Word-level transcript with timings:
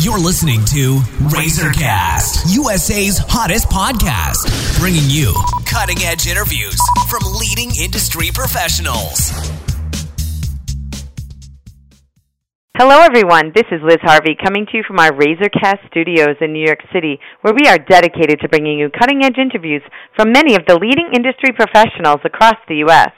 You're 0.00 0.16
listening 0.16 0.64
to 0.72 0.96
Razorcast, 1.28 2.56
USA's 2.56 3.20
hottest 3.20 3.68
podcast, 3.68 4.48
bringing 4.80 5.04
you 5.12 5.28
cutting 5.68 6.00
edge 6.00 6.24
interviews 6.24 6.80
from 7.12 7.20
leading 7.36 7.68
industry 7.76 8.32
professionals. 8.32 9.28
Hello, 12.80 13.04
everyone. 13.04 13.52
This 13.52 13.68
is 13.68 13.84
Liz 13.84 14.00
Harvey 14.00 14.40
coming 14.40 14.64
to 14.72 14.80
you 14.80 14.84
from 14.88 14.96
our 15.04 15.12
Razorcast 15.12 15.84
studios 15.92 16.40
in 16.40 16.56
New 16.56 16.64
York 16.64 16.80
City, 16.96 17.20
where 17.44 17.52
we 17.52 17.68
are 17.68 17.76
dedicated 17.76 18.40
to 18.40 18.48
bringing 18.48 18.78
you 18.78 18.88
cutting 18.88 19.20
edge 19.22 19.36
interviews 19.36 19.82
from 20.16 20.32
many 20.32 20.56
of 20.56 20.64
the 20.64 20.80
leading 20.80 21.12
industry 21.12 21.52
professionals 21.52 22.24
across 22.24 22.56
the 22.72 22.80
U.S. 22.88 23.12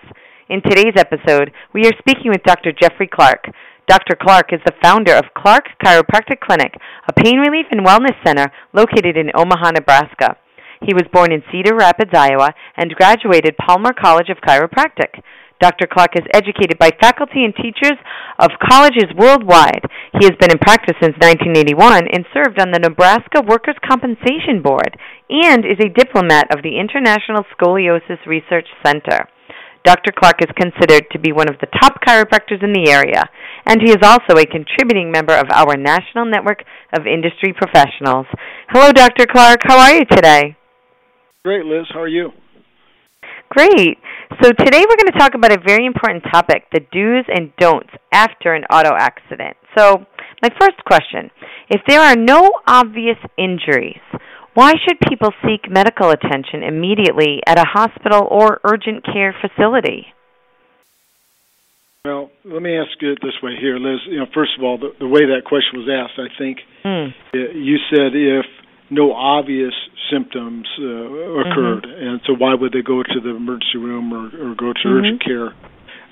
In 0.50 0.60
today's 0.66 0.98
episode, 0.98 1.54
we 1.72 1.86
are 1.86 1.94
speaking 2.02 2.34
with 2.34 2.42
Dr. 2.42 2.74
Jeffrey 2.74 3.06
Clark. 3.06 3.46
Dr. 3.88 4.16
Clark 4.20 4.52
is 4.52 4.60
the 4.64 4.78
founder 4.82 5.12
of 5.14 5.34
Clark 5.36 5.64
Chiropractic 5.84 6.40
Clinic, 6.40 6.74
a 7.08 7.12
pain 7.12 7.38
relief 7.38 7.66
and 7.70 7.84
wellness 7.84 8.16
center 8.24 8.50
located 8.72 9.16
in 9.16 9.30
Omaha, 9.34 9.72
Nebraska. 9.72 10.36
He 10.82 10.94
was 10.94 11.10
born 11.12 11.32
in 11.32 11.42
Cedar 11.50 11.76
Rapids, 11.76 12.10
Iowa, 12.14 12.54
and 12.76 12.94
graduated 12.94 13.56
Palmer 13.56 13.92
College 13.92 14.30
of 14.30 14.38
Chiropractic. 14.38 15.22
Dr. 15.60 15.86
Clark 15.86 16.18
is 16.18 16.26
educated 16.34 16.76
by 16.78 16.90
faculty 17.00 17.44
and 17.44 17.54
teachers 17.54 17.94
of 18.40 18.50
colleges 18.58 19.14
worldwide. 19.16 19.86
He 20.18 20.26
has 20.26 20.34
been 20.40 20.50
in 20.50 20.58
practice 20.58 20.98
since 20.98 21.14
1981 21.22 22.08
and 22.10 22.26
served 22.34 22.60
on 22.60 22.72
the 22.72 22.82
Nebraska 22.82 23.46
Workers' 23.46 23.78
Compensation 23.86 24.60
Board 24.60 24.98
and 25.30 25.64
is 25.64 25.78
a 25.78 25.94
diplomat 25.94 26.50
of 26.50 26.64
the 26.64 26.78
International 26.78 27.46
Scoliosis 27.54 28.26
Research 28.26 28.66
Center. 28.84 29.30
Dr. 29.84 30.12
Clark 30.12 30.42
is 30.42 30.50
considered 30.56 31.10
to 31.10 31.18
be 31.18 31.32
one 31.32 31.48
of 31.48 31.56
the 31.60 31.66
top 31.80 32.00
chiropractors 32.06 32.62
in 32.62 32.72
the 32.72 32.90
area, 32.90 33.24
and 33.66 33.80
he 33.82 33.90
is 33.90 34.02
also 34.02 34.38
a 34.38 34.46
contributing 34.46 35.10
member 35.10 35.34
of 35.34 35.46
our 35.50 35.76
national 35.76 36.24
network 36.24 36.62
of 36.92 37.06
industry 37.06 37.52
professionals. 37.52 38.26
Hello, 38.68 38.92
Dr. 38.92 39.26
Clark. 39.26 39.60
How 39.64 39.78
are 39.78 39.94
you 39.94 40.04
today? 40.04 40.56
Great, 41.44 41.64
Liz. 41.64 41.86
How 41.92 42.00
are 42.00 42.08
you? 42.08 42.30
Great. 43.50 43.98
So 44.40 44.50
today 44.52 44.84
we're 44.88 44.96
going 44.96 45.12
to 45.12 45.18
talk 45.18 45.34
about 45.34 45.52
a 45.52 45.58
very 45.66 45.84
important 45.84 46.24
topic, 46.32 46.64
the 46.72 46.80
do's 46.80 47.26
and 47.28 47.52
don'ts 47.58 47.90
after 48.12 48.54
an 48.54 48.64
auto 48.72 48.94
accident. 48.96 49.56
So, 49.76 50.06
my 50.42 50.48
first 50.58 50.82
question, 50.86 51.30
if 51.68 51.82
there 51.86 52.00
are 52.00 52.16
no 52.16 52.50
obvious 52.66 53.18
injuries, 53.36 54.00
why 54.54 54.72
should 54.86 54.98
people 55.08 55.30
seek 55.44 55.70
medical 55.70 56.10
attention 56.10 56.62
immediately 56.62 57.40
at 57.46 57.58
a 57.58 57.64
hospital 57.64 58.28
or 58.30 58.60
urgent 58.64 59.04
care 59.04 59.34
facility? 59.40 60.06
Well, 62.04 62.30
let 62.44 62.60
me 62.60 62.76
ask 62.76 62.90
you 63.00 63.12
it 63.12 63.18
this 63.22 63.38
way 63.42 63.52
here, 63.60 63.78
Liz. 63.78 64.00
You 64.08 64.18
know, 64.18 64.26
first 64.34 64.50
of 64.58 64.64
all, 64.64 64.76
the, 64.76 64.90
the 64.98 65.06
way 65.06 65.20
that 65.20 65.44
question 65.46 65.78
was 65.78 65.88
asked, 65.88 66.18
I 66.18 66.28
think 66.36 66.58
mm. 66.84 67.14
you 67.32 67.78
said 67.94 68.10
if 68.12 68.44
no 68.90 69.12
obvious 69.12 69.72
symptoms 70.10 70.66
uh, 70.80 70.84
occurred, 70.84 71.86
mm-hmm. 71.86 72.06
and 72.08 72.20
so 72.26 72.34
why 72.34 72.54
would 72.54 72.72
they 72.72 72.82
go 72.82 73.02
to 73.02 73.20
the 73.22 73.30
emergency 73.30 73.78
room 73.78 74.12
or, 74.12 74.26
or 74.26 74.54
go 74.56 74.72
to 74.72 74.82
mm-hmm. 74.82 74.98
urgent 74.98 75.24
care? 75.24 75.54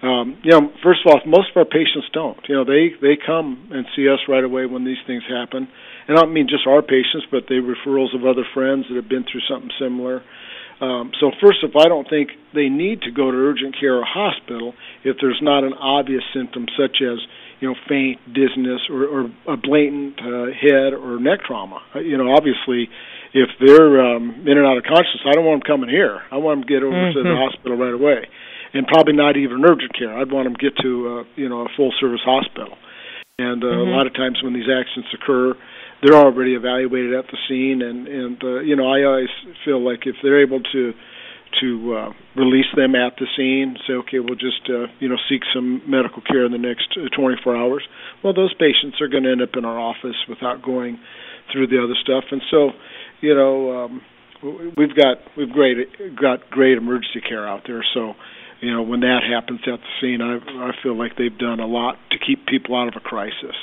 Um, 0.03 0.41
you 0.43 0.53
know, 0.53 0.73
first 0.83 1.01
of 1.05 1.13
all, 1.13 1.21
most 1.27 1.51
of 1.51 1.57
our 1.57 1.69
patients 1.69 2.09
don't. 2.13 2.39
You 2.49 2.57
know, 2.57 2.65
they 2.65 2.97
they 3.01 3.21
come 3.21 3.69
and 3.71 3.85
see 3.95 4.09
us 4.09 4.21
right 4.29 4.45
away 4.45 4.65
when 4.65 4.85
these 4.85 5.01
things 5.07 5.23
happen, 5.29 5.69
and 6.09 6.17
I 6.17 6.23
don't 6.23 6.33
mean 6.33 6.49
just 6.49 6.67
our 6.67 6.81
patients, 6.81 7.29
but 7.31 7.45
they 7.49 7.61
referrals 7.61 8.17
of 8.17 8.25
other 8.25 8.45
friends 8.55 8.87
that 8.89 8.97
have 8.97 9.09
been 9.09 9.25
through 9.31 9.45
something 9.49 9.71
similar. 9.79 10.23
Um, 10.81 11.13
so 11.21 11.31
first, 11.45 11.61
if 11.63 11.77
I 11.77 11.89
don't 11.89 12.09
think 12.09 12.31
they 12.55 12.71
need 12.73 13.03
to 13.03 13.11
go 13.13 13.31
to 13.31 13.37
urgent 13.37 13.77
care 13.79 14.01
or 14.01 14.05
hospital 14.05 14.73
if 15.05 15.17
there's 15.21 15.39
not 15.43 15.63
an 15.63 15.75
obvious 15.75 16.25
symptom 16.33 16.65
such 16.73 17.05
as 17.05 17.21
you 17.61 17.69
know 17.69 17.77
faint, 17.87 18.17
dizziness, 18.33 18.81
or, 18.89 19.05
or 19.05 19.21
a 19.47 19.57
blatant 19.61 20.17
uh, 20.19 20.49
head 20.57 20.97
or 20.97 21.21
neck 21.21 21.45
trauma. 21.45 21.85
Uh, 21.95 22.01
you 22.01 22.17
know, 22.17 22.33
obviously, 22.33 22.89
if 23.35 23.51
they're 23.61 24.01
um, 24.01 24.49
in 24.49 24.57
and 24.57 24.67
out 24.67 24.79
of 24.79 24.85
consciousness, 24.85 25.29
I 25.29 25.37
don't 25.37 25.45
want 25.45 25.63
them 25.63 25.69
coming 25.69 25.91
here. 25.91 26.23
I 26.33 26.41
want 26.41 26.61
them 26.61 26.69
to 26.69 26.73
get 26.73 26.83
over 26.83 26.97
mm-hmm. 26.97 27.19
to 27.19 27.23
the 27.29 27.37
hospital 27.37 27.77
right 27.77 27.93
away, 27.93 28.25
and 28.73 28.87
probably 28.87 29.15
not 29.15 29.37
even 29.37 29.65
urgent 29.65 29.93
care. 29.97 30.17
I'd 30.17 30.31
want 30.31 30.47
them 30.47 30.55
to 30.55 30.63
get 30.63 30.77
to 30.83 30.91
uh, 31.09 31.25
you 31.37 31.49
know 31.49 31.63
a 31.63 31.69
full 31.77 31.93
service 32.01 32.23
hospital. 32.25 32.77
And 33.39 33.65
uh, 33.65 33.67
mm-hmm. 33.67 33.89
a 33.89 33.97
lot 33.97 34.07
of 34.07 34.13
times 34.15 34.43
when 34.45 34.53
these 34.53 34.69
accidents 34.69 35.09
occur, 35.17 35.55
they're 36.03 36.17
already 36.17 36.55
evaluated 36.55 37.15
at 37.15 37.25
the 37.33 37.39
scene, 37.49 37.83
and 37.83 38.07
and 38.07 38.39
uh, 38.43 38.61
you 38.61 38.77
know 38.77 38.89
I 38.89 39.05
always 39.05 39.33
feel 39.65 39.81
like 39.81 40.07
if 40.07 40.17
they're 40.23 40.43
able 40.43 40.61
to 40.61 40.93
to 41.61 41.95
uh, 41.97 42.13
release 42.37 42.71
them 42.77 42.95
at 42.95 43.19
the 43.19 43.27
scene, 43.37 43.77
say 43.87 43.95
okay, 43.95 44.21
we'll 44.21 44.39
just 44.39 44.69
uh, 44.69 44.87
you 45.01 45.09
know 45.09 45.17
seek 45.29 45.43
some 45.55 45.83
medical 45.89 46.23
care 46.23 46.45
in 46.45 46.53
the 46.53 46.59
next 46.59 46.89
uh, 46.97 47.09
24 47.17 47.57
hours. 47.57 47.83
Well, 48.23 48.35
those 48.35 48.55
patients 48.55 49.01
are 49.01 49.09
going 49.09 49.25
to 49.25 49.33
end 49.33 49.43
up 49.43 49.57
in 49.57 49.65
our 49.65 49.79
office 49.79 50.17
without 50.29 50.63
going 50.63 50.99
through 51.53 51.67
the 51.67 51.83
other 51.83 51.97
stuff, 52.01 52.25
and 52.31 52.43
so 52.51 52.71
you 53.21 53.35
know 53.35 53.85
um, 53.85 54.03
we've 54.77 54.95
got 54.95 55.19
we've 55.37 55.51
great 55.51 55.77
got 56.21 56.49
great 56.51 56.79
emergency 56.79 57.21
care 57.27 57.49
out 57.49 57.63
there, 57.67 57.85
so 57.95 58.15
you 58.61 58.73
know 58.73 58.83
when 58.83 59.01
that 59.01 59.21
happens 59.23 59.61
at 59.67 59.81
the 59.81 59.93
scene, 60.01 60.21
I 60.21 60.37
I 60.37 60.73
feel 60.83 60.97
like 60.97 61.17
they've 61.17 61.37
done 61.37 61.61
a 61.61 61.67
lot 61.67 61.99
to 62.11 62.19
keep 62.19 62.47
people 62.47 62.77
out 62.77 62.89
of 62.89 62.95
a 62.97 63.01
crisis. 63.01 63.57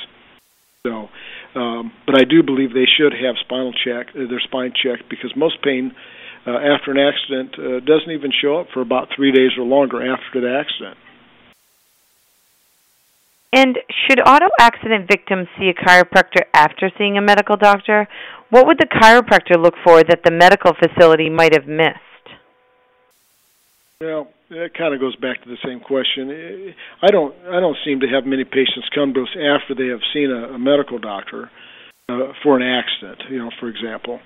So, 0.86 1.08
um, 1.54 1.92
but 2.06 2.16
I 2.16 2.24
do 2.24 2.42
believe 2.42 2.72
they 2.72 2.86
should 2.86 3.12
have 3.12 3.36
spinal 3.40 3.72
check, 3.72 4.08
uh, 4.14 4.28
their 4.28 4.40
spine 4.40 4.72
checked, 4.72 5.08
because 5.10 5.34
most 5.36 5.60
pain 5.62 5.92
uh, 6.46 6.52
after 6.52 6.90
an 6.92 6.98
accident 6.98 7.58
uh, 7.58 7.80
doesn't 7.80 8.10
even 8.10 8.32
show 8.32 8.58
up 8.58 8.68
for 8.72 8.80
about 8.80 9.08
three 9.14 9.32
days 9.32 9.50
or 9.58 9.64
longer 9.64 10.00
after 10.00 10.40
the 10.40 10.58
accident. 10.58 10.96
And 13.52 13.78
should 14.06 14.20
auto 14.20 14.48
accident 14.60 15.08
victims 15.08 15.48
see 15.58 15.70
a 15.70 15.74
chiropractor 15.74 16.42
after 16.54 16.90
seeing 16.98 17.16
a 17.16 17.22
medical 17.22 17.56
doctor? 17.56 18.06
What 18.50 18.66
would 18.66 18.78
the 18.78 18.86
chiropractor 18.86 19.60
look 19.60 19.74
for 19.84 20.02
that 20.04 20.20
the 20.24 20.30
medical 20.30 20.74
facility 20.74 21.30
might 21.30 21.54
have 21.54 21.66
missed? 21.66 22.17
Well, 24.00 24.28
that 24.50 24.78
kind 24.78 24.94
of 24.94 25.00
goes 25.00 25.16
back 25.16 25.42
to 25.42 25.50
the 25.50 25.58
same 25.66 25.80
question. 25.80 26.72
I 27.02 27.10
don't 27.10 27.34
I 27.50 27.58
don't 27.58 27.76
seem 27.84 27.98
to 27.98 28.06
have 28.06 28.24
many 28.24 28.44
patients 28.44 28.86
come 28.94 29.12
to 29.14 29.22
us 29.22 29.34
after 29.34 29.74
they 29.74 29.90
have 29.90 29.98
seen 30.14 30.30
a, 30.30 30.54
a 30.54 30.58
medical 30.58 31.00
doctor 31.00 31.50
uh, 32.08 32.30
for 32.44 32.54
an 32.54 32.62
accident. 32.62 33.26
You 33.28 33.38
know, 33.38 33.50
for 33.58 33.66
example, 33.66 34.20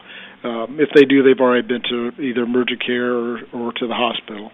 um, 0.44 0.76
if 0.78 0.90
they 0.94 1.08
do, 1.08 1.22
they've 1.22 1.40
already 1.40 1.66
been 1.66 1.80
to 1.88 2.12
either 2.20 2.42
emergent 2.42 2.84
care 2.84 3.16
or, 3.16 3.38
or 3.54 3.72
to 3.72 3.88
the 3.88 3.96
hospital. 3.96 4.52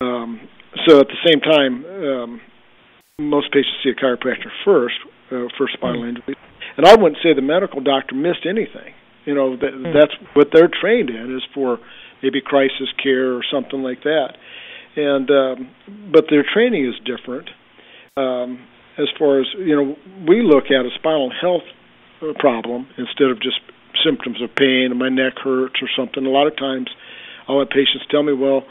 Um, 0.00 0.46
so 0.86 1.00
at 1.00 1.08
the 1.08 1.18
same 1.26 1.40
time, 1.40 1.84
um, 1.84 2.40
most 3.18 3.50
patients 3.50 3.82
see 3.82 3.90
a 3.90 3.98
chiropractor 3.98 4.54
first 4.64 4.94
uh, 5.32 5.50
for 5.58 5.66
spinal 5.74 6.04
injury, 6.04 6.36
and 6.76 6.86
I 6.86 6.94
wouldn't 6.94 7.18
say 7.20 7.34
the 7.34 7.42
medical 7.42 7.80
doctor 7.80 8.14
missed 8.14 8.46
anything. 8.48 8.94
You 9.26 9.34
know, 9.34 9.56
that, 9.56 9.74
mm. 9.74 9.92
that's 9.92 10.14
what 10.34 10.54
they're 10.54 10.70
trained 10.70 11.10
in 11.10 11.34
is 11.34 11.42
for 11.52 11.80
maybe 12.22 12.40
crisis 12.40 12.88
care 13.02 13.34
or 13.34 13.42
something 13.50 13.82
like 13.82 14.02
that 14.02 14.36
and 14.96 15.30
um, 15.30 15.70
but 16.12 16.26
their 16.30 16.44
training 16.44 16.86
is 16.86 16.94
different. 17.04 17.48
Um, 18.16 18.60
as 18.98 19.08
far 19.18 19.40
as 19.40 19.46
you 19.58 19.74
know, 19.74 19.96
we 20.28 20.42
look 20.42 20.66
at 20.66 20.84
a 20.84 20.90
spinal 20.94 21.32
health 21.32 21.64
uh, 22.20 22.32
problem 22.38 22.86
instead 22.98 23.30
of 23.30 23.40
just 23.40 23.60
symptoms 24.04 24.42
of 24.42 24.54
pain 24.54 24.88
and 24.90 24.98
my 24.98 25.08
neck 25.08 25.34
hurts 25.42 25.76
or 25.80 25.88
something. 25.96 26.26
A 26.26 26.30
lot 26.30 26.46
of 26.46 26.56
times, 26.56 26.88
I'll 27.48 27.60
have 27.60 27.70
patients 27.70 28.04
tell 28.10 28.22
me, 28.22 28.32
"Well, 28.32 28.64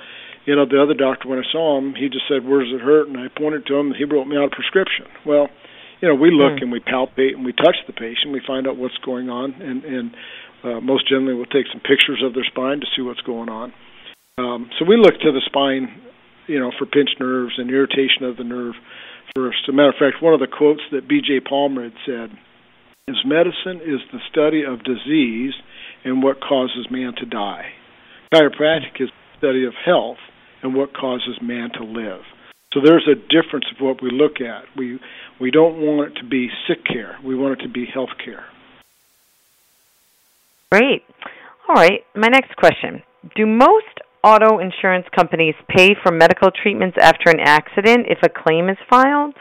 you 0.45 0.55
know, 0.55 0.65
the 0.65 0.81
other 0.81 0.93
doctor 0.93 1.27
when 1.27 1.39
I 1.39 1.51
saw 1.51 1.77
him, 1.77 1.95
he 1.95 2.09
just 2.09 2.27
said, 2.27 2.45
"Where 2.45 2.63
does 2.63 2.73
it 2.73 2.81
hurt?" 2.81 3.07
And 3.07 3.17
I 3.17 3.27
pointed 3.29 3.65
to 3.67 3.75
him, 3.75 3.87
and 3.87 3.95
he 3.95 4.05
wrote 4.05 4.27
me 4.27 4.37
out 4.37 4.53
a 4.53 4.55
prescription. 4.55 5.05
Well, 5.25 5.49
you 6.01 6.07
know, 6.07 6.15
we 6.15 6.31
look 6.31 6.57
mm. 6.57 6.63
and 6.63 6.71
we 6.71 6.79
palpate 6.79 7.33
and 7.37 7.45
we 7.45 7.53
touch 7.53 7.77
the 7.85 7.93
patient, 7.93 8.33
we 8.33 8.41
find 8.45 8.67
out 8.67 8.77
what's 8.77 8.97
going 9.05 9.29
on, 9.29 9.53
and 9.61 9.83
and 9.85 10.15
uh, 10.63 10.79
most 10.79 11.07
generally 11.07 11.33
we'll 11.33 11.45
take 11.45 11.67
some 11.71 11.81
pictures 11.81 12.21
of 12.23 12.33
their 12.33 12.45
spine 12.45 12.79
to 12.79 12.87
see 12.95 13.01
what's 13.01 13.21
going 13.21 13.49
on. 13.49 13.73
Um, 14.37 14.69
so 14.77 14.85
we 14.85 14.97
look 14.97 15.19
to 15.21 15.31
the 15.31 15.41
spine 15.45 16.01
you 16.47 16.59
know, 16.59 16.71
for 16.77 16.85
pinched 16.85 17.15
nerves 17.19 17.53
and 17.57 17.69
irritation 17.69 18.23
of 18.23 18.37
the 18.37 18.43
nerve 18.43 18.75
first. 19.35 19.59
As 19.63 19.69
a 19.69 19.75
matter 19.75 19.89
of 19.89 19.95
fact, 19.95 20.21
one 20.21 20.33
of 20.33 20.39
the 20.39 20.47
quotes 20.47 20.81
that 20.91 21.07
B.J. 21.07 21.41
Palmer 21.47 21.83
had 21.83 21.93
said 22.05 22.29
is 23.07 23.17
medicine 23.25 23.81
is 23.83 24.01
the 24.11 24.19
study 24.29 24.63
of 24.63 24.83
disease 24.83 25.53
and 26.03 26.23
what 26.23 26.41
causes 26.41 26.87
man 26.89 27.13
to 27.17 27.25
die. 27.25 27.71
Chiropractic 28.33 28.99
is 28.99 29.09
the 29.09 29.37
study 29.37 29.65
of 29.65 29.73
health 29.85 30.17
and 30.61 30.75
what 30.75 30.93
causes 30.93 31.39
man 31.41 31.69
to 31.73 31.83
live. 31.83 32.21
So 32.73 32.79
there's 32.83 33.07
a 33.07 33.15
difference 33.15 33.65
of 33.71 33.83
what 33.83 34.01
we 34.01 34.11
look 34.11 34.39
at. 34.39 34.63
We 34.77 34.99
we 35.39 35.51
don't 35.51 35.81
want 35.81 36.11
it 36.11 36.21
to 36.21 36.27
be 36.27 36.49
sick 36.67 36.85
care. 36.85 37.17
We 37.23 37.35
want 37.35 37.59
it 37.59 37.63
to 37.63 37.69
be 37.69 37.85
health 37.85 38.15
care. 38.23 38.45
Great. 40.71 41.03
All 41.67 41.75
right. 41.75 42.01
My 42.15 42.27
next 42.27 42.55
question. 42.55 43.03
Do 43.35 43.45
most 43.45 44.01
auto 44.23 44.59
insurance 44.59 45.05
companies 45.15 45.55
pay 45.67 45.95
for 46.01 46.11
medical 46.11 46.49
treatments 46.51 46.97
after 46.99 47.29
an 47.29 47.39
accident 47.39 48.07
if 48.07 48.19
a 48.23 48.29
claim 48.29 48.69
is 48.69 48.77
filed? 48.89 49.35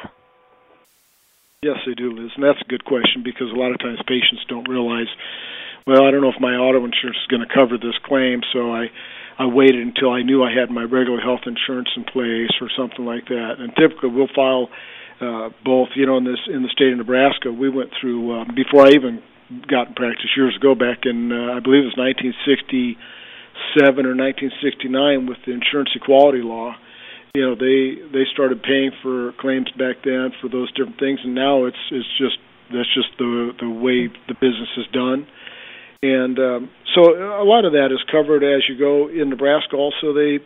Yes, 1.62 1.76
they 1.86 1.94
do, 1.94 2.12
Liz. 2.12 2.32
And 2.36 2.44
that's 2.44 2.60
a 2.60 2.68
good 2.70 2.84
question 2.84 3.22
because 3.22 3.52
a 3.52 3.58
lot 3.58 3.70
of 3.72 3.78
times 3.78 4.00
patients 4.08 4.44
don't 4.48 4.68
realize, 4.68 5.08
well, 5.86 6.04
I 6.04 6.10
don't 6.10 6.22
know 6.22 6.32
if 6.32 6.40
my 6.40 6.56
auto 6.56 6.84
insurance 6.84 7.20
is 7.20 7.28
going 7.28 7.44
to 7.46 7.52
cover 7.52 7.76
this 7.76 7.96
claim, 8.04 8.40
so 8.52 8.72
I 8.72 8.88
I 9.38 9.46
waited 9.46 9.80
until 9.80 10.12
I 10.12 10.22
knew 10.22 10.44
I 10.44 10.52
had 10.52 10.70
my 10.70 10.82
regular 10.84 11.20
health 11.20 11.48
insurance 11.48 11.88
in 11.96 12.04
place 12.04 12.52
or 12.60 12.68
something 12.76 13.06
like 13.06 13.24
that. 13.28 13.56
And 13.58 13.72
typically 13.76 14.10
we'll 14.10 14.28
file 14.36 14.68
uh, 15.20 15.48
both. 15.64 15.88
You 15.96 16.04
know, 16.04 16.18
in 16.18 16.24
this 16.24 16.40
in 16.48 16.62
the 16.62 16.68
state 16.68 16.92
of 16.92 16.98
Nebraska, 16.98 17.52
we 17.52 17.68
went 17.68 17.90
through 18.00 18.40
uh, 18.40 18.44
before 18.52 18.84
I 18.84 18.90
even 18.96 19.22
got 19.66 19.88
in 19.88 19.94
practice 19.94 20.30
years 20.36 20.56
ago, 20.56 20.74
back 20.74 21.04
in 21.04 21.32
uh, 21.32 21.56
I 21.56 21.60
believe 21.60 21.82
it 21.82 21.90
was 21.90 21.98
1967 21.98 24.06
or 24.06 24.14
1969 24.14 25.26
with 25.26 25.38
the 25.46 25.52
insurance 25.52 25.90
equality 25.94 26.42
law. 26.42 26.76
You 27.34 27.42
know, 27.42 27.54
they 27.54 27.94
they 28.10 28.24
started 28.30 28.62
paying 28.62 28.92
for 29.02 29.32
claims 29.38 29.70
back 29.78 30.02
then 30.06 30.32
for 30.40 30.48
those 30.48 30.70
different 30.72 30.98
things, 30.98 31.20
and 31.22 31.34
now 31.34 31.66
it's 31.66 31.78
it's 31.90 32.08
just 32.18 32.38
that's 32.70 32.92
just 32.94 33.10
the 33.18 33.52
the 33.58 33.70
way 33.70 34.08
the 34.30 34.34
business 34.38 34.70
is 34.78 34.86
done. 34.92 35.26
And 36.02 36.38
um, 36.38 36.70
so 36.94 37.12
a 37.12 37.44
lot 37.44 37.66
of 37.66 37.72
that 37.72 37.92
is 37.92 38.00
covered 38.10 38.42
as 38.42 38.62
you 38.68 38.78
go. 38.78 39.08
In 39.08 39.28
Nebraska, 39.28 39.76
also 39.76 40.14
they 40.14 40.38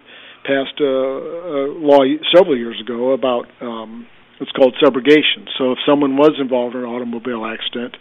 passed 0.45 0.81
a, 0.81 0.85
a 0.85 1.71
law 1.79 2.03
several 2.35 2.57
years 2.57 2.81
ago 2.81 3.13
about 3.13 3.47
um, 3.61 4.07
it's 4.41 4.51
called 4.53 4.75
subrogation. 4.83 5.47
So 5.57 5.73
if 5.73 5.79
someone 5.87 6.17
was 6.17 6.35
involved 6.41 6.75
in 6.75 6.83
an 6.83 6.89
automobile 6.89 7.47
accident 7.47 7.97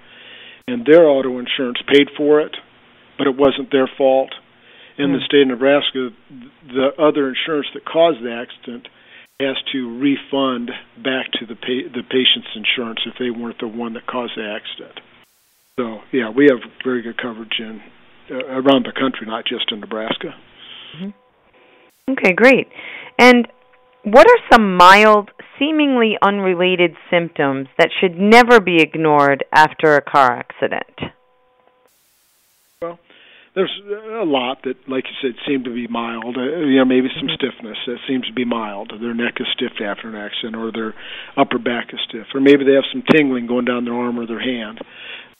and 0.67 0.85
their 0.85 1.07
auto 1.07 1.39
insurance 1.39 1.79
paid 1.87 2.09
for 2.15 2.41
it, 2.41 2.55
but 3.17 3.27
it 3.27 3.35
wasn't 3.35 3.71
their 3.71 3.89
fault, 3.97 4.31
in 4.97 5.09
mm. 5.09 5.13
the 5.13 5.19
hmm. 5.19 5.25
state 5.25 5.41
of 5.41 5.47
Nebraska, 5.47 6.09
the 6.67 6.89
other 6.99 7.29
insurance 7.29 7.67
that 7.73 7.85
caused 7.85 8.23
the 8.23 8.31
accident 8.31 8.87
has 9.39 9.57
to 9.71 9.99
refund 9.99 10.71
back 10.97 11.31
to 11.39 11.45
the 11.45 11.55
pa- 11.55 11.89
the 11.91 12.03
patient's 12.03 12.53
insurance 12.55 12.99
if 13.05 13.15
they 13.17 13.31
weren't 13.31 13.59
the 13.59 13.67
one 13.67 13.93
that 13.93 14.05
caused 14.05 14.33
the 14.37 14.45
accident. 14.45 14.99
So 15.77 16.01
yeah, 16.11 16.29
we 16.29 16.45
have 16.45 16.59
very 16.83 17.01
good 17.01 17.17
coverage 17.17 17.59
in 17.59 17.81
uh, 18.29 18.45
around 18.45 18.85
the 18.85 18.93
country, 18.93 19.25
not 19.25 19.45
just 19.45 19.71
in 19.71 19.79
Nebraska. 19.79 20.35
Mm-hmm. 20.95 22.11
Okay, 22.11 22.33
great. 22.33 22.67
And 23.17 23.47
what 24.03 24.27
are 24.27 24.39
some 24.51 24.77
mild, 24.77 25.31
seemingly 25.59 26.17
unrelated 26.21 26.95
symptoms 27.09 27.67
that 27.77 27.89
should 27.99 28.17
never 28.17 28.59
be 28.59 28.81
ignored 28.81 29.43
after 29.53 29.95
a 29.95 30.01
car 30.01 30.31
accident? 30.31 31.13
Well, 32.81 32.99
there's 33.55 33.71
a 33.85 34.25
lot 34.25 34.63
that, 34.63 34.75
like 34.87 35.05
you 35.05 35.15
said, 35.21 35.35
seem 35.47 35.63
to 35.63 35.73
be 35.73 35.87
mild. 35.87 36.37
Uh, 36.37 36.65
you 36.65 36.77
know, 36.77 36.85
maybe 36.85 37.07
some 37.19 37.27
mm-hmm. 37.27 37.35
stiffness 37.35 37.77
that 37.85 37.97
seems 38.07 38.27
to 38.27 38.33
be 38.33 38.45
mild. 38.45 38.91
Their 38.99 39.13
neck 39.13 39.35
is 39.39 39.47
stiff 39.53 39.73
after 39.81 40.09
an 40.09 40.15
accident, 40.15 40.55
or 40.55 40.71
their 40.71 40.93
upper 41.37 41.59
back 41.59 41.93
is 41.93 41.99
stiff, 42.09 42.27
or 42.33 42.41
maybe 42.41 42.65
they 42.65 42.73
have 42.73 42.89
some 42.91 43.03
tingling 43.11 43.47
going 43.47 43.65
down 43.65 43.85
their 43.85 43.93
arm 43.93 44.19
or 44.19 44.25
their 44.25 44.41
hand. 44.41 44.79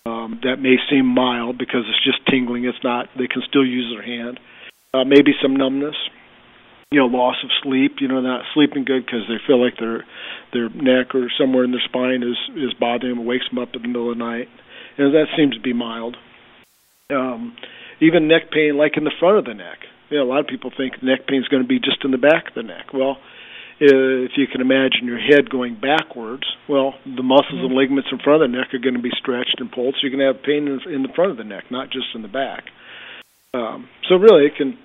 Um, 0.06 0.42
that 0.44 0.60
may 0.60 0.76
seem 0.90 1.06
mild 1.06 1.58
because 1.58 1.88
it's 1.88 2.04
just 2.04 2.26
tingling. 2.28 2.66
It's 2.66 2.84
not. 2.84 3.08
They 3.18 3.28
can 3.28 3.42
still 3.48 3.66
use 3.66 3.88
their 3.96 4.04
hand. 4.04 4.40
Uh, 4.94 5.06
maybe 5.06 5.32
some 5.42 5.56
numbness 5.56 5.96
you 6.94 7.00
know 7.00 7.08
loss 7.08 7.36
of 7.44 7.50
sleep 7.62 7.98
you 8.00 8.08
know 8.08 8.22
not 8.22 8.46
sleeping 8.54 8.86
good 8.86 9.06
because 9.06 9.26
they 9.28 9.42
feel 9.46 9.58
like 9.58 9.78
their 9.80 10.06
their 10.54 10.70
neck 10.70 11.16
or 11.16 11.28
somewhere 11.38 11.64
in 11.64 11.72
their 11.72 11.84
spine 11.84 12.22
is 12.22 12.38
is 12.56 12.74
bothering 12.80 13.16
them 13.16 13.26
wakes 13.26 13.50
them 13.50 13.58
up 13.58 13.74
in 13.74 13.82
the 13.82 13.88
middle 13.88 14.12
of 14.12 14.18
the 14.18 14.24
night 14.24 14.48
and 14.98 15.14
that 15.14 15.26
seems 15.36 15.56
to 15.56 15.62
be 15.62 15.74
mild 15.74 16.16
um 17.10 17.56
even 18.00 18.28
neck 18.28 18.52
pain 18.52 18.78
like 18.78 18.96
in 18.96 19.04
the 19.04 19.18
front 19.20 19.38
of 19.38 19.46
the 19.46 19.54
neck 19.54 19.80
you 20.10 20.18
know 20.18 20.24
a 20.24 20.30
lot 20.30 20.40
of 20.40 20.48
people 20.48 20.72
think 20.76 21.02
neck 21.02 21.26
pain 21.28 21.42
is 21.42 21.48
going 21.48 21.64
to 21.64 21.68
be 21.68 21.80
just 21.80 22.06
in 22.06 22.12
the 22.12 22.22
back 22.22 22.48
of 22.48 22.54
the 22.54 22.64
neck 22.64 22.94
well 22.94 23.18
if 23.80 24.32
you 24.38 24.48
can 24.48 24.62
imagine 24.62 25.06
your 25.06 25.20
head 25.20 25.50
going 25.50 25.76
backwards, 25.76 26.44
well, 26.70 26.94
the 27.04 27.24
muscles 27.24 27.60
mm-hmm. 27.60 27.66
and 27.66 27.76
ligaments 27.76 28.10
in 28.12 28.20
front 28.20 28.44
of 28.44 28.50
the 28.50 28.56
neck 28.56 28.74
are 28.74 28.80
going 28.80 28.96
to 28.96 29.02
be 29.02 29.12
stretched 29.18 29.58
and 29.58 29.72
pulled, 29.72 29.96
so 29.96 30.00
you're 30.04 30.16
going 30.16 30.24
to 30.24 30.32
have 30.32 30.46
pain 30.46 30.68
in, 30.68 30.80
in 30.94 31.02
the 31.04 31.12
front 31.16 31.32
of 31.32 31.38
the 31.38 31.44
neck, 31.44 31.66
not 31.72 31.90
just 31.90 32.08
in 32.16 32.22
the 32.22 32.28
back. 32.28 32.64
Um, 33.54 33.90
so 34.08 34.16
really, 34.16 34.46
it 34.46 34.56
can 34.56 34.78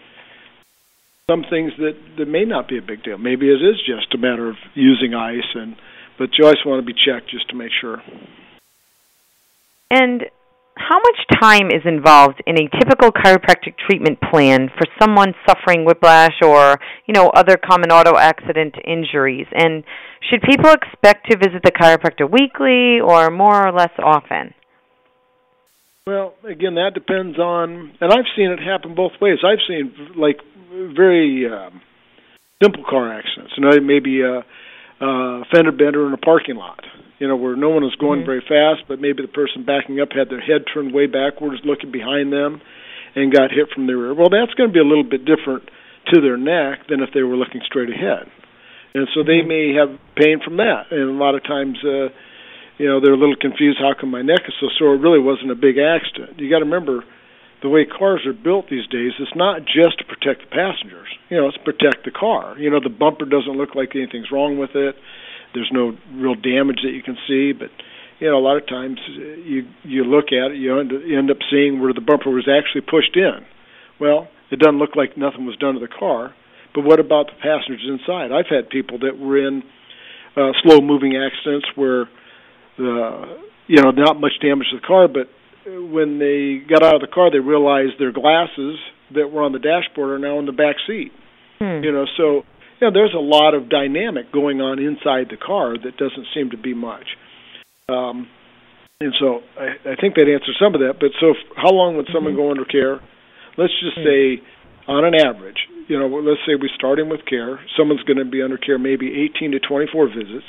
some 1.31 1.45
things 1.51 1.73
that 1.79 1.95
that 2.17 2.27
may 2.27 2.45
not 2.45 2.69
be 2.69 2.79
a 2.79 2.83
big 2.83 3.03
deal. 3.05 3.19
Maybe 3.19 3.49
it 3.49 3.61
is 3.61 3.77
just 3.85 4.15
a 4.15 4.19
matter 4.19 4.49
of 4.49 4.57
using 4.75 5.15
ice, 5.15 5.51
and 5.55 5.77
but 6.19 6.31
you 6.39 6.45
always 6.45 6.65
want 6.65 6.81
to 6.81 6.87
be 6.87 6.95
checked 6.95 7.31
just 7.31 7.49
to 7.51 7.57
make 7.57 7.71
sure. 7.81 8.03
And 9.91 10.23
how 10.77 10.99
much 10.99 11.41
time 11.41 11.69
is 11.69 11.83
involved 11.85 12.43
in 12.47 12.57
a 12.57 12.69
typical 12.79 13.11
chiropractic 13.11 13.75
treatment 13.87 14.19
plan 14.31 14.71
for 14.79 14.87
someone 15.01 15.35
suffering 15.47 15.85
whiplash 15.85 16.41
or 16.43 16.79
you 17.07 17.13
know 17.13 17.29
other 17.29 17.57
common 17.57 17.91
auto 17.91 18.17
accident 18.17 18.77
injuries? 18.87 19.47
And 19.53 19.85
should 20.31 20.41
people 20.43 20.71
expect 20.71 21.31
to 21.31 21.37
visit 21.37 21.63
the 21.63 21.73
chiropractor 21.73 22.31
weekly 22.31 23.01
or 23.01 23.31
more 23.31 23.69
or 23.69 23.73
less 23.73 23.93
often? 23.99 24.55
Well, 26.09 26.33
again, 26.41 26.81
that 26.81 26.97
depends 26.97 27.37
on, 27.39 27.93
and 28.01 28.09
I've 28.09 28.33
seen 28.33 28.49
it 28.49 28.65
happen 28.65 28.95
both 28.97 29.13
ways. 29.21 29.45
I've 29.45 29.61
seen 29.69 29.93
like 30.17 30.41
very 30.97 31.45
um, 31.45 31.83
simple 32.65 32.81
car 32.89 33.13
accidents. 33.13 33.53
You 33.59 33.69
know, 33.69 33.77
maybe 33.85 34.25
a, 34.25 34.41
a 35.05 35.45
fender 35.53 35.69
bender 35.69 36.09
in 36.09 36.15
a 36.15 36.25
parking 36.25 36.57
lot. 36.57 36.81
You 37.19 37.29
know, 37.29 37.37
where 37.37 37.57
no 37.57 37.69
one 37.69 37.85
was 37.85 37.95
going 38.01 38.25
mm-hmm. 38.25 38.41
very 38.41 38.41
fast, 38.41 38.89
but 38.89 39.05
maybe 39.05 39.21
the 39.21 39.29
person 39.29 39.69
backing 39.69 40.01
up 40.01 40.09
had 40.17 40.33
their 40.33 40.41
head 40.41 40.65
turned 40.73 40.95
way 40.95 41.05
backwards, 41.05 41.61
looking 41.61 41.93
behind 41.93 42.33
them, 42.33 42.63
and 43.15 43.29
got 43.29 43.53
hit 43.53 43.69
from 43.75 43.85
the 43.87 43.93
rear. 43.93 44.15
Well, 44.17 44.33
that's 44.33 44.57
going 44.57 44.71
to 44.71 44.73
be 44.73 44.81
a 44.81 44.89
little 44.89 45.05
bit 45.05 45.29
different 45.29 45.69
to 46.15 46.25
their 46.25 46.41
neck 46.41 46.89
than 46.89 47.05
if 47.05 47.13
they 47.13 47.21
were 47.21 47.37
looking 47.37 47.61
straight 47.69 47.93
ahead. 47.93 48.33
And 48.97 49.13
so 49.13 49.29
they 49.29 49.45
mm-hmm. 49.45 49.77
may 49.77 49.77
have 49.77 49.93
pain 50.17 50.41
from 50.41 50.57
that. 50.57 50.89
And 50.89 51.05
a 51.05 51.21
lot 51.21 51.37
of 51.37 51.45
times, 51.45 51.77
uh, 51.85 52.09
you 52.79 52.87
know, 52.87 53.01
they're 53.01 53.15
a 53.15 53.19
little 53.19 53.37
confused. 53.37 53.79
How 53.79 53.93
come 53.99 54.11
my 54.11 54.23
neck 54.23 54.47
is 54.47 54.55
so 54.61 54.69
sore? 54.79 54.95
It 54.95 55.03
really 55.03 55.21
wasn't 55.21 55.51
a 55.51 55.59
big 55.59 55.79
accident. 55.79 56.39
You 56.39 56.49
got 56.49 56.61
to 56.61 56.65
remember 56.65 57.05
the 57.63 57.69
way 57.69 57.85
cars 57.85 58.23
are 58.27 58.33
built 58.33 58.71
these 58.71 58.87
days, 58.87 59.13
it's 59.19 59.35
not 59.35 59.67
just 59.67 59.99
to 59.99 60.05
protect 60.05 60.47
the 60.47 60.51
passengers. 60.55 61.09
You 61.29 61.39
know, 61.39 61.49
it's 61.49 61.59
protect 61.59 62.05
the 62.05 62.15
car. 62.15 62.57
You 62.59 62.71
know, 62.71 62.79
the 62.79 62.93
bumper 62.93 63.25
doesn't 63.25 63.59
look 63.59 63.75
like 63.75 63.95
anything's 63.95 64.31
wrong 64.31 64.59
with 64.59 64.75
it. 64.75 64.95
There's 65.55 65.71
no 65.73 65.97
real 66.15 66.35
damage 66.35 66.81
that 66.85 66.95
you 66.95 67.03
can 67.03 67.17
see, 67.27 67.53
but 67.53 67.71
you 68.21 68.31
know, 68.31 68.39
a 68.39 68.45
lot 68.45 68.57
of 68.59 68.67
times 68.67 68.99
you 69.09 69.67
you 69.83 70.05
look 70.05 70.27
at 70.27 70.53
it, 70.53 70.59
you 70.59 70.79
end, 70.79 71.31
up 71.31 71.39
seeing 71.51 71.81
where 71.81 71.93
the 71.93 72.01
bumper 72.01 72.31
was 72.31 72.49
actually 72.49 72.83
pushed 72.83 73.17
in. 73.17 73.47
Well, 74.01 74.29
it 74.51 74.59
doesn't 74.59 74.79
look 74.79 74.95
like 74.95 75.17
nothing 75.17 75.47
was 75.47 75.57
done 75.57 75.75
to 75.75 75.81
the 75.81 75.89
car, 75.89 76.35
but 76.75 76.85
what 76.85 77.01
about 77.01 77.27
the 77.27 77.39
passengers 77.43 77.87
inside? 77.87 78.31
I've 78.31 78.51
had 78.51 78.71
people 78.71 78.99
that 79.01 79.19
were 79.19 79.39
in 79.39 79.63
uh, 80.37 80.53
slow-moving 80.63 81.17
accidents 81.17 81.67
where 81.75 82.09
the 82.79 83.39
you 83.67 83.83
know 83.83 83.91
not 83.91 84.21
much 84.21 84.33
damage 84.41 84.69
to 84.71 84.81
the 84.81 84.87
car, 84.87 85.09
but 85.09 85.29
when 85.67 86.19
they 86.19 86.65
got 86.65 86.83
out 86.83 86.95
of 86.95 87.03
the 87.03 87.13
car, 87.13 87.31
they 87.31 87.41
realized 87.41 87.99
their 87.99 88.13
glasses 88.13 88.79
that 89.15 89.31
were 89.31 89.43
on 89.43 89.53
the 89.53 89.59
dashboard 89.59 90.11
are 90.11 90.19
now 90.19 90.39
in 90.39 90.47
the 90.47 90.53
back 90.53 90.77
seat. 90.87 91.13
Hmm. 91.59 91.85
You 91.85 91.93
know, 91.93 92.07
so 92.17 92.47
you 92.81 92.87
know, 92.87 92.93
there's 92.93 93.15
a 93.15 93.21
lot 93.21 93.55
of 93.55 93.69
dynamic 93.69 94.33
going 94.33 94.61
on 94.61 94.79
inside 94.79 95.29
the 95.31 95.37
car 95.37 95.77
that 95.77 95.97
doesn't 95.99 96.27
seem 96.35 96.51
to 96.51 96.57
be 96.57 96.75
much. 96.75 97.19
Um, 97.89 98.29
and 99.01 99.15
so 99.19 99.43
I, 99.59 99.93
I 99.93 99.95
think 100.01 100.15
that 100.15 100.31
answers 100.31 100.57
some 100.59 100.75
of 100.75 100.81
that. 100.81 100.99
But 100.99 101.11
so, 101.21 101.31
if, 101.31 101.39
how 101.57 101.71
long 101.71 101.97
would 101.97 102.09
someone 102.13 102.35
mm-hmm. 102.35 102.43
go 102.43 102.51
under 102.51 102.65
care? 102.65 103.01
Let's 103.57 103.75
just 103.83 103.99
hmm. 103.99 104.07
say, 104.07 104.43
on 104.87 105.05
an 105.05 105.15
average, 105.15 105.59
you 105.89 105.99
know, 105.99 106.07
let's 106.07 106.41
say 106.47 106.55
we're 106.55 106.73
starting 106.75 107.09
with 107.09 107.27
care. 107.27 107.61
Someone's 107.77 108.03
going 108.03 108.19
to 108.19 108.25
be 108.25 108.43
under 108.43 108.59
care 108.59 108.79
maybe 108.79 109.29
18 109.35 109.53
to 109.53 109.61
24 109.61 110.09
visits 110.09 110.47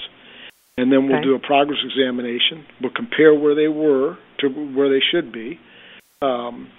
and 0.80 0.92
then 0.92 1.08
we'll 1.08 1.20
okay. 1.20 1.26
do 1.28 1.36
a 1.36 1.40
progress 1.40 1.80
examination. 1.84 2.64
We'll 2.82 2.96
compare 2.96 3.36
where 3.36 3.54
they 3.54 3.68
were 3.68 4.18
to 4.40 4.48
where 4.48 4.88
they 4.88 5.04
should 5.12 5.34
be, 5.34 5.60
um, 6.22 6.72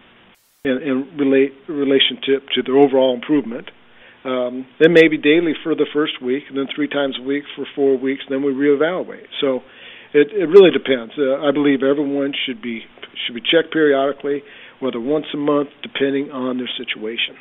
in, 0.64 0.80
in 0.80 0.96
relate 1.18 1.52
relationship 1.68 2.48
to 2.54 2.62
their 2.64 2.76
overall 2.76 3.14
improvement. 3.14 3.70
Um, 4.24 4.66
then 4.80 4.92
maybe 4.92 5.16
daily 5.16 5.52
for 5.62 5.74
the 5.74 5.86
first 5.92 6.20
week, 6.22 6.44
and 6.48 6.56
then 6.56 6.66
three 6.74 6.88
times 6.88 7.16
a 7.18 7.22
week 7.22 7.44
for 7.56 7.64
four 7.74 7.96
weeks. 7.98 8.22
And 8.28 8.36
then 8.36 8.42
we 8.44 8.52
reevaluate. 8.52 9.28
So 9.40 9.60
it, 10.12 10.28
it 10.32 10.48
really 10.48 10.70
depends. 10.70 11.12
Uh, 11.16 11.40
I 11.40 11.52
believe 11.52 11.82
everyone 11.82 12.32
should 12.46 12.60
be 12.60 12.82
should 13.26 13.34
be 13.34 13.40
checked 13.40 13.72
periodically, 13.72 14.42
whether 14.80 15.00
once 15.00 15.26
a 15.34 15.36
month, 15.36 15.68
depending 15.82 16.30
on 16.30 16.58
their 16.58 16.70
situation. 16.76 17.36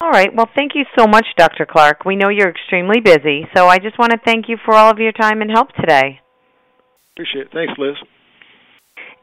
All 0.00 0.10
right. 0.10 0.32
Well, 0.32 0.48
thank 0.54 0.76
you 0.76 0.84
so 0.96 1.08
much, 1.08 1.26
Dr. 1.36 1.66
Clark. 1.66 2.04
We 2.04 2.14
know 2.14 2.28
you're 2.28 2.50
extremely 2.50 3.00
busy, 3.00 3.48
so 3.56 3.66
I 3.66 3.78
just 3.78 3.98
want 3.98 4.12
to 4.12 4.18
thank 4.24 4.48
you 4.48 4.56
for 4.64 4.74
all 4.74 4.92
of 4.92 4.98
your 4.98 5.10
time 5.12 5.42
and 5.42 5.50
help 5.50 5.72
today. 5.72 6.20
Appreciate 7.14 7.46
it. 7.46 7.52
Thanks, 7.52 7.72
Liz. 7.76 7.96